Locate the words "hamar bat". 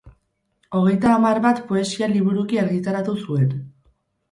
1.17-1.61